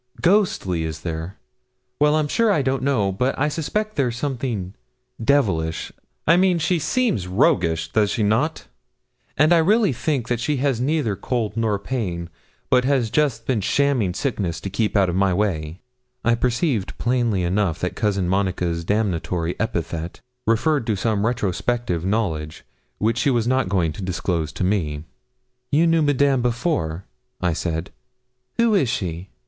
[0.19, 1.37] 'Ghosty is there?
[1.99, 4.73] well, I'm sure I don't know, but I suspect there's something
[5.23, 5.91] devilish
[6.25, 8.65] I mean, she seems roguish does not she?
[9.37, 12.31] And I really think she has had neither cold nor pain,
[12.71, 15.81] but has just been shamming sickness, to keep out of my way.'
[16.25, 22.65] I perceived plainly enough that Cousin Monica's damnatory epithet referred to some retrospective knowledge,
[22.97, 25.03] which she was not going to disclose to me.
[25.69, 27.05] 'You knew Madame before,'
[27.39, 27.91] I said.
[28.57, 29.29] 'Who is she?'